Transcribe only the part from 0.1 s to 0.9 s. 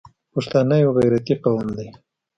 پښتانه